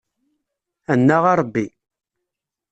[0.91, 1.65] Annaɣ a Ṛebbi!